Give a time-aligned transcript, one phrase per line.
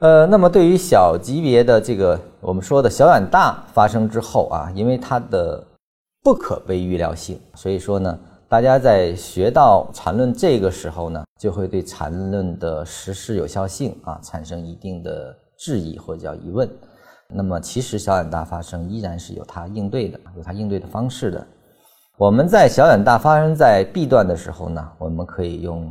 [0.00, 5.64] 呃，那么对于小级别的这个我们说的小远大发生之后啊，因为它的
[6.22, 16.68] 不可被预料性，所以说呢，大家在学到缠论这个时候呢，就会对缠论的实施有效性啊产生一定的质疑或者叫疑问。
[17.28, 21.46] 那么其实小远大发生依然是有它应对的，有它应对的方式的。
[22.18, 25.90] 我们在小远大发生在 B 段的时候呢，我们可以用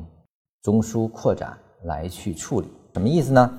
[0.62, 3.52] 中枢扩展来去处理，什么意思呢？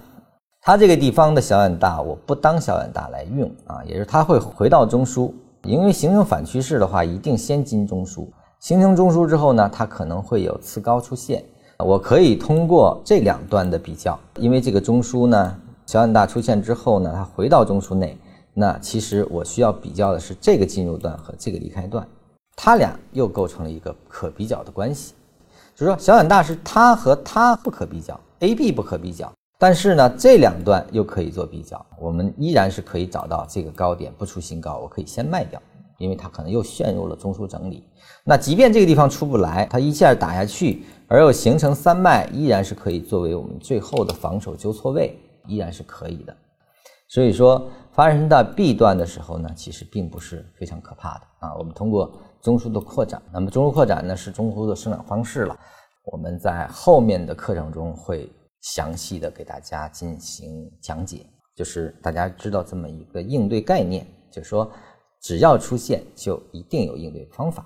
[0.67, 8.27] 它这个地方的小远大，我不当小远大来用啊，也就是它会回到中枢，因为形成反趋势的话，一定先进中枢。
[8.59, 11.45] 形成中枢之后呢，它可能会有次高出现。
[11.79, 15.57] 我可以通过这两段的比较，因为这个中枢呢，
[15.87, 18.19] 小远大出现之后呢，它回到中枢内，
[18.53, 22.05] 那其实我需要比较的是这个进入段和这个离开段，
[22.57, 25.15] 它俩又构成了一个可比较的关系，
[25.77, 29.33] 就是说小远大是它和它不可比较，A、B 不可比较。
[29.59, 35.59] 但是呢，这两段又可以做比较，我们依然是可以找到这个高点不出新高，我可以先卖掉，
[35.97, 37.83] 因为它可能又陷入了中枢整理。
[38.23, 46.37] 那即便这个地方出不来，它一下打下去，而又形成三卖，依然是可以作为我们最后的防守纠错位，依然是可以的。
[47.09, 51.55] 所以说，发生到 B 段的时候呢，其实并不是非常可怕的啊。
[51.57, 55.59] 我们通过中枢的扩展，那么中枢扩展呢是中枢的生长方式了，
[56.13, 58.31] 我们在后面的课程中会。
[58.67, 64.69] 详细的给大家进行讲解，就是大家知道这么一个应对概念，就是说
[65.21, 67.65] 只要出现就一定有应对方法。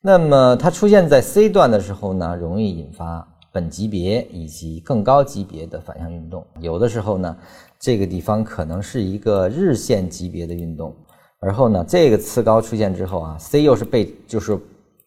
[0.00, 6.44] 那么它出现在 C 段的时候呢，容易引发本级别以及更高级别的反向运动。
[6.58, 7.36] 有的时候呢，
[7.78, 10.92] 这个地方可能是一个日线级别的运动，
[11.38, 14.58] 而后呢，这个次高出现之后啊，C 又是被就是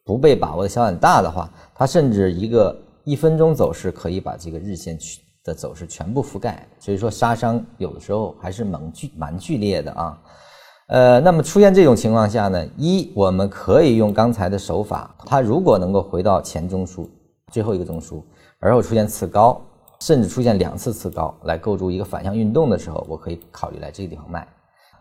[0.06, 2.73] 不被把握的小很大的话，它甚至一个。
[3.12, 10.17] 一分钟走势可以把这个日线去的走势全部覆盖，所以说杀伤有的时候还是蛮剧蛮剧烈的啊。
[10.88, 17.05] 呃，那么出现这种情况下呢，一我们可以用刚才的手法，它如果能够回到前中枢
[17.52, 18.23] 最后一个中枢，
[18.61, 19.61] 而后出现次高，
[19.99, 24.48] 甚至出现两次次高来构筑一个反向运动的时候，我可以考虑来这个地方卖，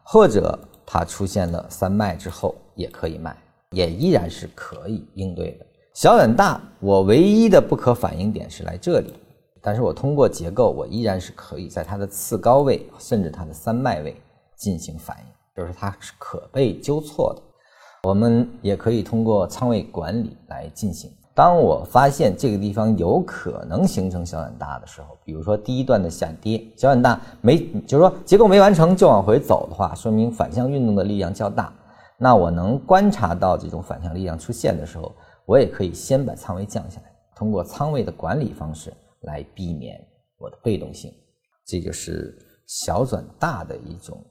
[0.02, 3.36] 或者它出现了三卖之后也可以卖，
[3.70, 5.66] 也依然是可以应对的。
[6.00, 9.12] 小远大，我唯一的不可反应点是来这里，
[9.60, 14.16] 但是我通过结构，我依然是可以在它的次高位，甚至它的三脉位
[14.56, 15.24] 进行反应，
[15.54, 17.42] 就是它是可被纠错的。
[18.08, 21.10] 我们也可以通过仓位管理来进行。
[21.34, 31.70] 当我发现这个地方有可能形成小远大的时候，比如说第一段的下跌，小远大没，就是说结构没完成就往回走的话，说明反向运动的力量较大。
[32.16, 35.14] 那我能观察到这种反向力量出现的时候。
[35.50, 40.00] 我也可以先把仓位降下来，通过仓位的管理方式来避免
[40.38, 41.12] 我的被动性，
[41.66, 42.38] 这就是
[42.68, 44.24] 小转大的一种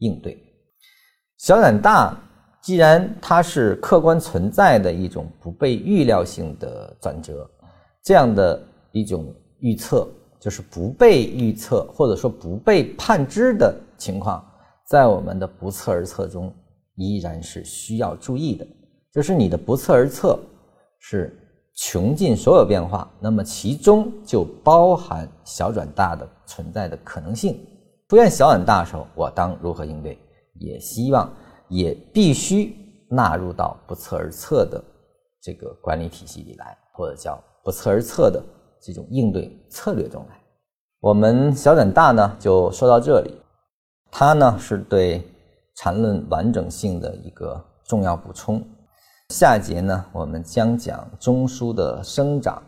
[0.00, 0.38] 应对。
[1.38, 2.14] 小转大
[2.60, 7.50] 既然它是客观存在的一种不被预料性的转折，
[8.04, 8.62] 这样的
[8.92, 10.06] 一种预测，
[10.38, 14.44] 就是不被预测或者说不被判知的情况，
[14.90, 16.54] 在我们的不测而测中
[16.96, 18.66] 依然是需要注意的，
[19.12, 20.38] 就是你的不测而测。
[21.02, 21.34] 是
[21.74, 27.58] 穷尽所有变化，那么其中就包含小转大的存在的可能性。
[28.06, 30.18] 出现小转大时候，我当如何应对？
[30.58, 31.32] 也希望
[31.68, 32.76] 也必须
[33.08, 34.84] 纳入到不测而测的
[35.40, 38.42] 这个管理体系里来，或者叫不测而测的
[38.82, 40.38] 这种应对策略中来。
[41.00, 43.34] 我们小转大呢就说到这里，
[44.10, 45.22] 它呢是对
[45.76, 48.62] 缠论完整性的一个重要补充。
[49.30, 52.60] 下节呢，我们将讲中枢的生长，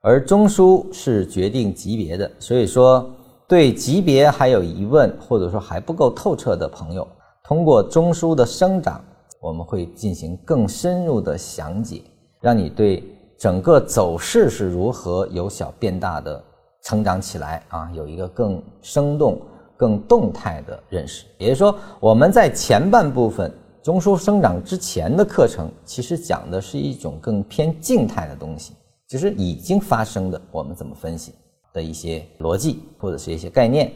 [0.00, 3.08] 而中枢是决定级别的，所以说
[3.46, 7.06] 对级别还有疑问，或者说还不够透彻的朋友，
[7.44, 9.04] 通过中枢的生长，
[9.38, 12.02] 我们会进行更深入的详解，
[12.40, 13.04] 让你对
[13.38, 16.42] 整个走势是如何由小变大的
[16.84, 19.38] 成长起来啊，有一个更生动、
[19.76, 21.26] 更动态的认识。
[21.36, 23.52] 也就是说，我们在前半部分。
[23.88, 28.74] 中枢生长之前的课程，其实讲的是一种更偏静态的东西，
[29.06, 31.32] 就是已经发生的，我们怎么分析
[31.72, 33.90] 的一些逻辑或者是一些概念。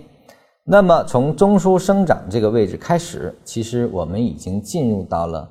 [0.65, 5.47] 那么从中枢生长这个位置开始，其实我们已经进入到了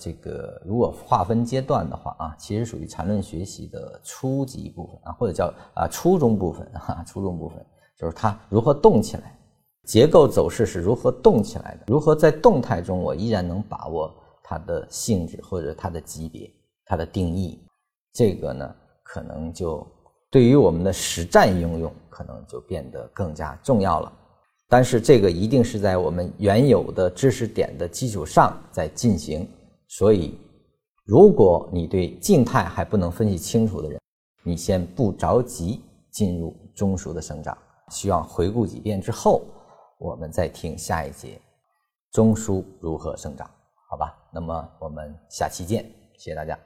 [0.00, 7.58] 这个如果划分阶段的话啊，其实属于缠论学习的初级部分啊，或者叫啊初中部分啊，初中部分
[7.94, 9.38] 就是它如何动起来。
[9.86, 11.84] 结构走势是如何动起来的？
[11.86, 14.12] 如何在动态中我依然能把握
[14.42, 16.50] 它的性质或者它的级别、
[16.84, 17.58] 它的定义？
[18.12, 18.74] 这个呢，
[19.04, 19.86] 可能就
[20.28, 24.12] 对于我们的实战应用可能就变得更加重要了。
[24.68, 29.48] 但是这个一定是在我们原有的知识点的基础上在进行，
[29.86, 30.36] 所以
[31.04, 34.00] 如果你对静态还不能分析清楚的人，
[34.42, 35.80] 你先不着急
[36.10, 37.56] 进入中枢的生长，
[37.92, 39.42] 需要回顾几遍之后，
[39.98, 41.40] 我们再听下一节
[42.12, 43.50] 中枢如何生长，
[43.88, 44.16] 好吧？
[44.32, 45.84] 那么我们下期见，
[46.18, 46.58] 谢谢大家。